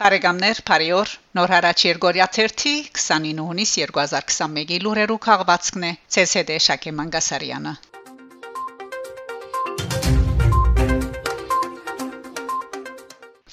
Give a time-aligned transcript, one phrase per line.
[0.00, 5.90] Բարեկամներ, Փարիոր Նոր հարաճ Երգորիա 30 29 հունիս 2021-ի լուրերու քաղվածքն է
[6.22, 7.74] ՑՍԴ Շակե Մանգասարյանը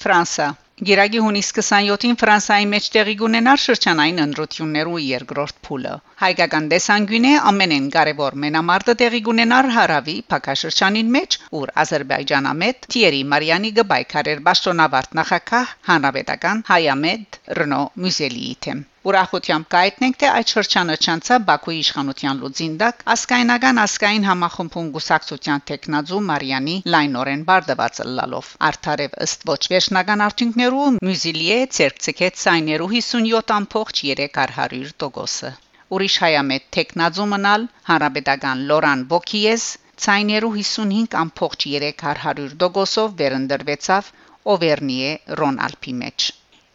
[0.06, 0.48] Ֆրանսա
[0.86, 8.36] Գիրագի հունիս 27-ին Ֆրանսայի մեջ տեղի կունենար շրջանային ընտրություններու երկրորդ փուլը։ Հայկական դեսանգյունե ամենեն կարևոր
[8.44, 17.40] մենամարտը տեղի կունենար Հարավի Փակաշրջանին մեջ, ուր Ադրբեջանամետ Թիերի Մարիանի գբայքարեր Բաշտոնավարտ նախակահ Հանրապետական Հայամետ
[17.60, 24.88] Ռնո Մյուզելիի թեմ։ Ուրախությամբ կայտնենք, թե այդ շրջանը չանցա Բաքուի իշխանության լուծինդակ ասկայնական ասկային համախմբում
[24.96, 34.92] գուսակցության տեխնազու Մարիանի լայնորեն բարդված լալով արդարև ըստ ոչ վերջնական արդյունքներու Մյուզիլիե ցերկցկեց սայներու 57.3
[35.04, 35.52] տոկոսը
[35.96, 39.64] ուրիշ հայամետ տեխնազու մնալ հանրապետական Լորան Բոքիես
[40.04, 44.12] ցայներու 55.3 տոկոսով վերընտրվեցավ
[44.56, 46.28] Օվերնիե Ռոնալփի մեջ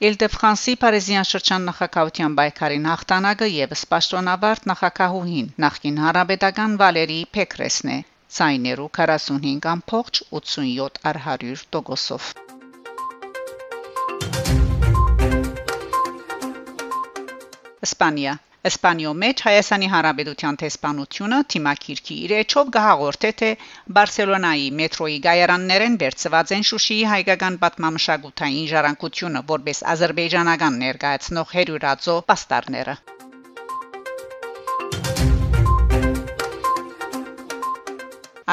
[0.04, 7.96] Իլ-դե-Ֆրանսի Փարիզյան շրջան նախակահության բայկարին հաղթանակը եւս պաշտոնավարտ նախակահուհին նախկին հարաբետական Վալերի Պեկրեսն է
[8.38, 12.28] ցայներու 45.87 առ 100 տոկոսով
[17.88, 18.36] Իսպանիա
[18.68, 23.50] Իսպանիո մեջ Հայաստանի Հանրապետության տեսփանությունը թիմակիրքի իր էջով գահաղորդե թե
[23.98, 32.96] Բարսելոնայի մետրոյի գայարաններեն վերծված են Շուշիի հայկական պատմամշակութային ժառանգությունը որպես ազերբայջանական ներկայացնող հերյուրացո պաստառները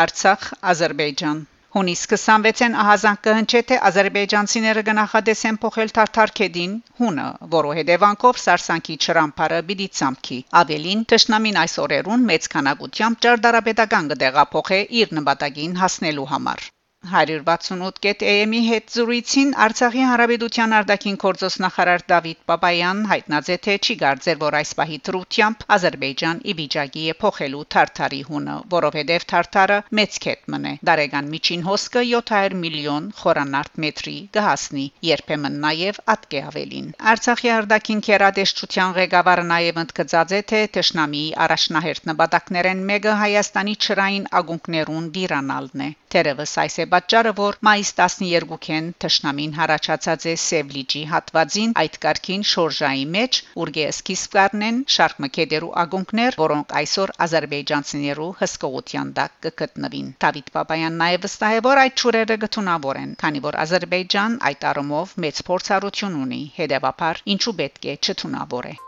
[0.06, 8.96] Արցախ Ադրբեջան Հունիս 26-ին ահազանգ կհնչե թե ազերբայջանցիները գնահատեսեն փոխել Թարթարքեդին հունը, որը հետևանքով Սարսանկի
[9.06, 16.68] ճրամփարը բիդի ցամքի։ Ավելին Տշնամին այս օրերուն մեծ քանակությամբ ճարտարապետական կդեղափոխե իր նպատակին հասնելու համար։
[17.00, 24.56] 168.am-ի հետ զրույցին Արցախի Հանրապետության արտաքին գործոս նախարար Դավիթ Պապայան հայտնաձե թե չի գարձեր որ
[24.58, 31.30] այս պահի թրությամբ Ադրբեջան իվիճակի է փոխելու Թարթարի հունը, որովհետև Թարթարը մեծ կետ մնե։ Դարեգան
[31.36, 39.48] միջին հոսքը 700 միլիոն խորանարդ մետրի կհասնի, երբեմն նաև ատկե ավելին։ Արցախի արտաքին քերադեշչության ղեկավարը
[39.54, 40.42] նաև ընդգծած է.
[40.50, 47.56] Թե Տշնամիի առաջնահերթ նպատակներեն մեկը Հայաստանի ճրային ագունկներուն դիրանալն է։ Տերևս այս է պատճառը, որ
[47.66, 55.22] մայիս 12-ին Թշնամին հարաճած է Սևլիջի հատվածին այդ կարգին շորժայի մեջ, ուրգե սկիզբ կառնեն շարք
[55.26, 61.98] մկեդերու ագունկներ, որոնք այսօր ազերբայջանցիներու հսկողության տակ կգտնվին։ Դավիթ Պապայան նաև վստահ է, որ այդ
[62.04, 67.98] ճուրերը գտնավոր են, քանի որ Ադրբեջան այդ առումով մեծ փորձառություն ունի, հետևաբար ինչու պետք է
[68.00, 68.78] չթունավոր է։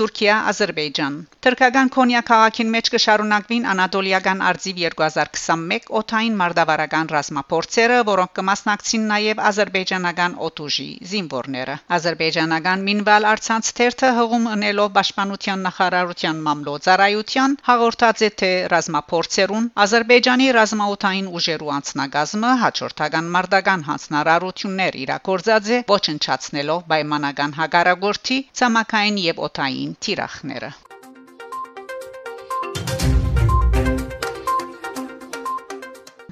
[0.00, 9.04] Թուրքիա, Ադրբեջան։ Թուրքական Քոնիա քաղաքին մեջ կշարունակվին Անատոլիական արձիվ 2021 օթային մարտավարական ռազմապորցերը, որոնք կմասնակցին
[9.10, 18.32] նաև ադրբեջանական օտուժի զինվորները։ Ադրբեջանական Մինվալ արցանց թերթը հողում ունելով պաշտպանության նախարարության մամլոյցարայության հաղորդած է
[18.40, 29.24] թե ռազմապորցերուն Ադրբեջանի ռազմաօթային ուժերու անձնագազմը հաջորդական մարտական հանձնարարություններ իրակորձած է ոչնչացնելով պայմանական հագարագորթի ցամաքային
[29.28, 30.70] եւ օթային էին թիրախները։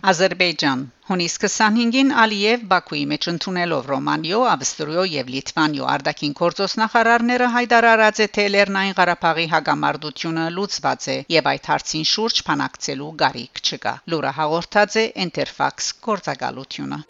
[0.08, 8.28] Ադրբեջան Հունիս 25-ին Ալիև Բաքուի մեջ ընդունելով Ռոմանիո, Ավստրիո եւ Լիտվանիո արտաքին գործոստնախարարները հայտարարած է
[8.38, 14.98] թե Լեռնային Ղարաբաղի հագամարտությունը լուծված է եւ այդ հարցին շուրջ փանակցելու գարիք չկա։ Լուրը հաղորդած
[15.04, 17.04] է Interfax գործակալությունը։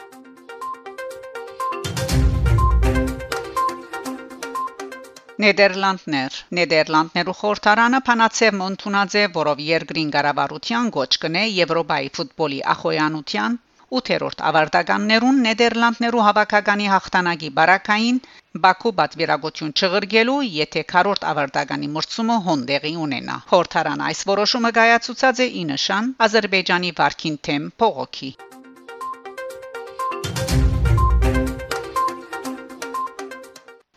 [5.39, 13.57] Նեդերլանդներ Նեդերլանդներու խորհրդարանը փանացև Մոնտունաձե, որով երկրին կառավարության գոչ կնե Եվրոպայի ֆուտբոլի ախոյանության
[13.99, 18.19] 8-րդ ավարտականներուն Նեդերլանդներու հավաքականի հաղթանակի բարակային
[18.65, 25.65] Բաքու բացվիրագություն չղրգելու, եթե քառորդ ավարտականի մրցումը հոնդեղի ունենա։ Խորհրդարան այս որոշումը կայացուցած է ի
[25.71, 28.31] նշան Ադրբեջանի վարկին թեմ փողոքի։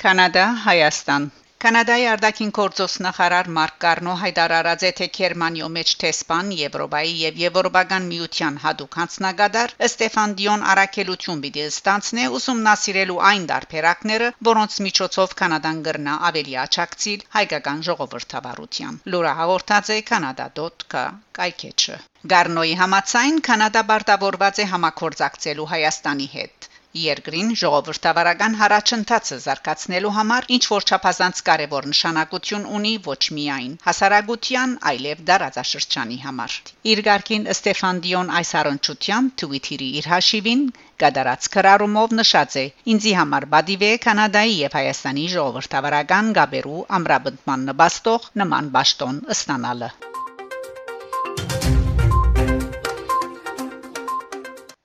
[0.02, 1.30] Կանադա, Հայաստան
[1.62, 8.08] Կանադայի արտաքին գործոս նախարար Մարկ Կարնո հայտարարած է թե Գերմանիո մեջ տեսփան Եվրոպայի եւ Եվրոպական
[8.12, 16.16] միության հadoop հանձնագետար Ստեֆան Դիոն Արաքելություն պիտի ստանցնե ուսումնասիրելու այն դարբերակները, որոնց միջոցով Կանադան գրնա
[16.32, 21.06] ավելի աճակցիլ հայկական ժողովրդավարության։ Լուրը հաղորդած է canada.ca
[21.38, 22.02] կայքեչը։
[22.34, 30.86] Գարնոյի համացայն Կանադա բարտավորված է համակորձակցելու Հայաստանի հետ։ Երկրին ժողովրդավարական հարաճընթացը զարգացնելու համար ինչ որ
[30.88, 36.58] չափազանց կարևոր նշանակություն ունի ոչ միայն հասարակության, այլև դարաձաշրջանի համար։
[36.92, 40.68] Իր ղարքին Ստեփան Դիոն այս առընչությամբ Twitter-ի իր հաշիվին
[41.04, 42.68] գդարած քրարումով նշած է.
[42.96, 50.11] «Ինձի համար բադիվ է Կանադայի եւ Հայաստանի ժողովրդավարական գաբերու ամրապնդման նպաստող նման ճաշտոն ստանալը»։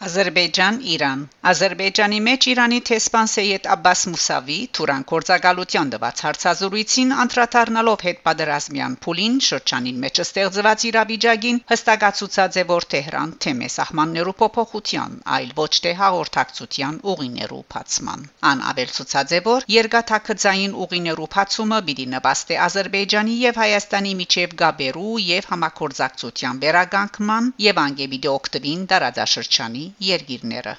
[0.08, 1.22] Ադրբեջան-Իրան
[1.52, 9.36] Ադրբեջանի մեջ Իրանի տեսփան Սեյեդ Աբբաս Մուսավի Թուրան կորցակալության դված հարցազրույցին անդրադառնալով հետ պատերազմյան փուլին
[9.48, 17.02] շրջանին մեջ ստեղծված իրավիճակին հստակացուցած է որ Թեհրան թեմե սահմաններու փոփոխության այլ ոչ թե հաղորդակցության
[17.14, 24.58] ուղիներու բացման ան ավելցուցած է որ երկաթակցային ուղիներու բացումը պիտի նպաստի Ադրբեջանի եւ Հայաստանի միջև
[24.64, 30.74] գաբերու եւ համակորձակցության վերագանքման եւ անգեբիդե օկտվին դարաձաշրջանի երկիրները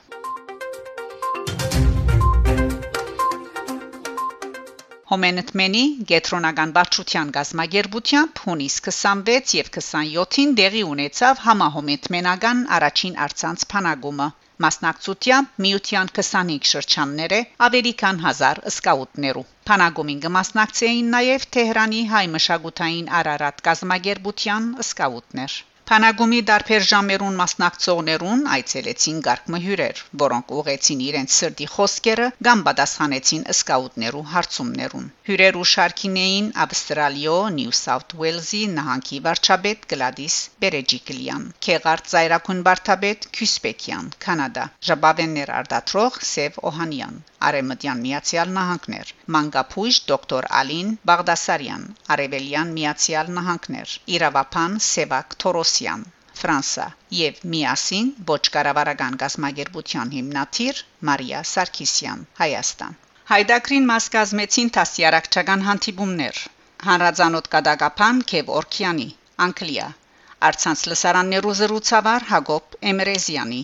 [5.10, 14.28] Հոմենտմենի գետրոնական վարչության գազագերբությամբ հունիս 26 եւ 27-ին դեղի ունեցավ համահոմենտմենական առաջին արցանց փանագումը
[14.64, 23.64] մասնակցությամբ միության 25 շրջանները ավելի քան 1000 սկաուտներու Փանագումին կմասնակցեին նաև Թեհրանի հայ մշակութային Արարատ
[23.68, 25.58] գազագերբության սկաուտներ
[25.88, 35.06] Փանագումի դարբեր ժամերուն մասնակցողներուն այցելեցին գարկմհյուրեր, որոնք ուղեցին իրենց սրտի խոսքերը կամ պատասխանեցին սկաուտներու հարցումներուն։
[35.28, 40.36] Հյուրերու շարքին էին Ավստրալիո, Նյու Սաութ Ուելզի նահանգի վարչապետ Գլադիս
[40.66, 47.18] Բերեջիկլյան, Քեղարտ Զայրակուն վարչապետ Քյուսպեկյան, Կանադա, Ժաբավեններ Արտատրող Սև Օհանյան,
[47.48, 55.36] Արեմտյան Միացյալ Նահանգներ, Մանգապույժ դոկտոր Ալին Բաղդասարյան, Արևելյան Միացյալ Նահանգներ, Իրավապան Սևակ
[55.78, 56.00] Թորոսյան,
[56.38, 56.84] Ֆրանսա
[57.16, 62.96] եւ միասին ոչ կառավարական գազագերբության հիմնադիր Մարիա Սարգսյան, Հայաստան։
[63.28, 66.40] Հայդակրին մաս կազմեցին տասյարակչական հանդիպումներ։
[66.88, 69.06] Հանրազանոթ կադագապան Քև Օրքյանի,
[69.46, 69.86] Անգլիա,
[70.50, 73.62] Արցանց լսարաններու զրուցավար Հակոբ Էմրեզյանի,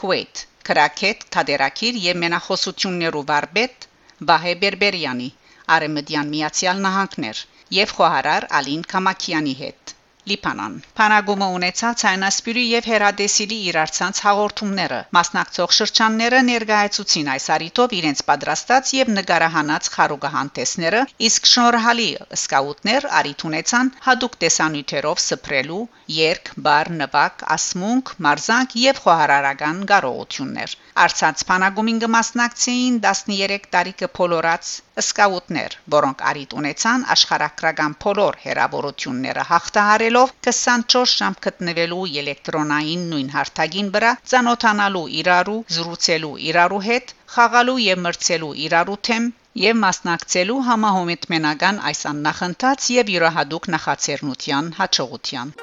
[0.00, 3.88] Քուեյթ Քրակետ Թադերակիր եւ մենախոսություններու վարպետ
[4.32, 5.30] Վահե Բերբերյանի
[5.76, 7.46] Արեմդյան Միացյալ Նահանգներ
[7.82, 16.40] եւ խոհարար Ալին Կամակյանի հետ Լիբանան Փանագումը ունեցած ցայնասպյուրի եւ հերադեսիլի իրարցանց հաղորդումները մասնակցող շրջանները
[16.48, 21.00] ներկայացուցին այս արիտով իրենց պատրաստած եւ նկարահանած խարուգահանտեսները
[21.30, 22.08] իսկ շնորհալի
[22.40, 25.80] սկաուտներ արիտ ունեցան հadoop տեսանյութերով սփռելու
[26.20, 30.76] երկ բար նվակ ասմունք մարզանք եւ խոհարարական կարողություններ
[31.06, 40.30] արցած փանագումին կմասնակցեին 13 տարիքը փոլորած սկաուտներ որոնք արիտ ունեցան աշխարհակրական փոլոր հերավորությունները հաղթահարել ստանալով
[40.46, 48.52] 24 ժամ գտնվելու էլեկտրոնային նույն հարթագին վրա ցանոթանալու իրարու զրուցելու իրարու հետ խաղալու եւ մրցելու
[48.66, 49.32] իրարու թեմ
[49.64, 55.58] եւ մասնակցելու համահոմետմենական այս աննախընթաց եւ յուրահատուկ նախաձեռնության հաջողության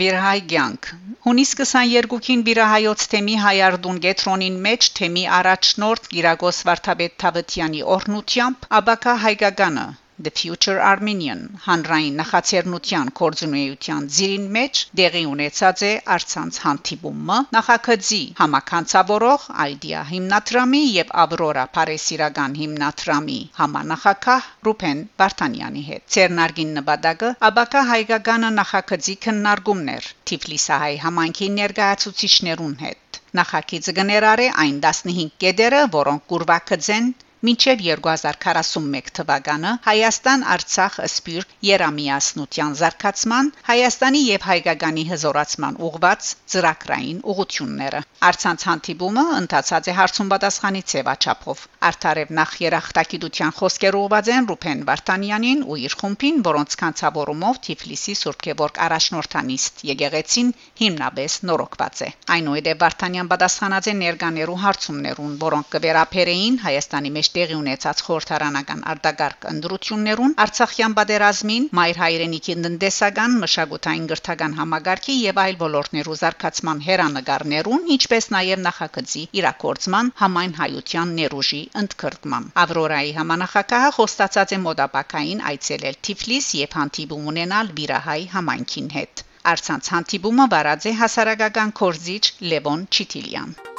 [0.00, 0.88] Վիրհայ ցանկ
[1.26, 9.86] Հունիս 22-ին Բիրահայոց թեմի հայարդուն գետրոնին մեջ թեմի առաջնորդ Գիրագոս Վարդապետ Թավթյանի օրնությամբ Աբակա հայկականը
[10.26, 19.46] The Future Armenian հանրային նախաձեռնության կորձունեության ծիրին մեջ դեղի ունեցած է արցանց հանդիպումը նախագծի համականցավորող
[19.64, 29.16] Idea հիմնադրամի եւ Aurora Փարեսիրական հիմնադրամի համանախակահ Ռուփեն Վարդանյանի հետ Ցերնարգին նպատակը Աբակա հայկականը նախագծի
[29.26, 37.06] քննարկումներ Թիֆլիսահայ համայնքի ներկայացուցիչներուն հետ Նախագիծը գներարե այն 15 կետերը, որոնք կուրվակցեն
[37.42, 48.66] Մինչև 2041 թվականը Հայաստան-Արցախ ըսպյուր երամիասնության զարգացման Հայաստանի եւ Հայկականի հզորացման ուղված ծրագրային ուղությունները Արցանց
[48.68, 55.80] հանդիպումը ընթացած է հարցում պատասխանի ցեվաչափով Արթարև նախ երախտագիտության խոսքեր ուղված են Ռուփեն Վարդանյանին ու
[55.82, 63.90] իր խումբին որոնց կանցավորումով Թիֆլիսի Սուրբ Գևորգ առաջնորդանիստ եկեղեցին հիմնաբես նորոգված է այնուհետև Վարդանյան պատասխանած
[63.90, 72.00] է ներկաներու հարցումներուն որոնք կվերապերեին Հայաստանի մեջ տեղի ունեցած խորհրդարանական արտագարկ ընդրություններուն Արցախյան պատերազմին, մայր
[72.02, 80.54] հայրենիքի տնտեսական, մշակութային գրթական համագարքի եւ այլ ոլորտներու զարգացման հերանգարներուն, ինչպես նաեւ նախագծի իրակորձման համայն
[80.60, 88.94] հայության ներուժի ընդգրկման։ Ավրորայի համանախակահը խոստացած է մոդապակային այցելել Թիֆլիս եւ հանդիպում ունենալ Վիրահայ համայնքին
[89.00, 93.71] հետ։ Արցանց հանդիպումը վարած է հասարակական կորզիչ Լևոն Չիթիլյան։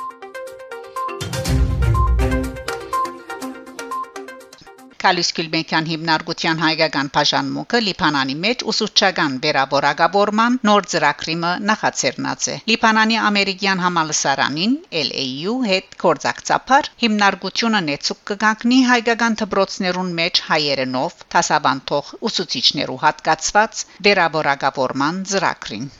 [5.03, 13.83] Կալյուս Գյուլբենկյան հիմնարկության հայկական բաժանմունքը Լիբանանի մեջ ուսուցչական վերաբորակավորման նոր ծրագրիմը նախաձեռնած է։ Լիբանանի ամերիկյան
[13.85, 14.77] համալսարանին
[15.09, 25.91] LAU հետ կորզակցապար հիմնարկությունը նեցուկ կգանքնի հայկական դպրոցներուն մեջ հայերենով տասաբանթող ուսուցիչներու հատկացված վերաբորակավորման ծրագրին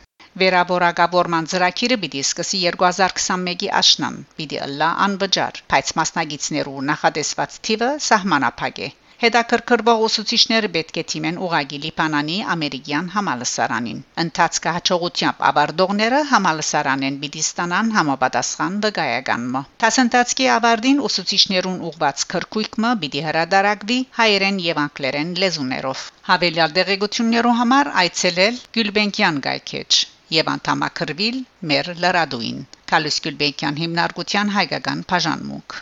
[0.41, 8.87] Վերաբորակավորման ծրագիրը պիտի սկսի 2021-ի աշնան։ Պիտի ըլլա անվճար, բայց մասնագետներու նախադեсված թիվը սահմանափակ է։
[9.23, 17.93] Հետաքրքրվող ուսուցիչները պետք է թիմեն ուղագի Լիբանանի ամերիկյան համալսարանին։ Ընթացքը հաջողությամբ ավարտողները համալսարանեն պիտի ստանան
[17.97, 27.55] համապատասխան վկայականմը։ Տասնտածքի ավարտին ուսուցիչներուն ուղված քրկույկը պիտի հրադարակվի հայերեն եւ անգլերեն լեզուներով։ Հավելյալ դեղեցություններու
[27.61, 30.01] համար այցելել Գյուլբենկյան գայքեջ
[30.35, 31.39] եւ անդամակրվիլ
[31.71, 32.59] մեր լրադուին
[32.91, 35.81] Կալուս Գյուլբեկյան հիմնարկության հայկական բաժանմունք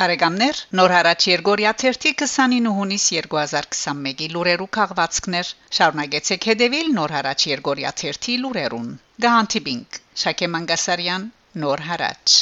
[0.00, 8.42] Փարեգամներ նոր հարաճ Երգորիա 29 հունիս 2021-ի լուրերու քաղվածքներ շարունակեցեք հետևել նոր հարաճ Երգորիա 30
[8.46, 8.92] լուրերուն
[9.26, 11.32] գահանտիբինգ Շակե Մանգասարյան
[11.66, 12.40] նոր հարաճ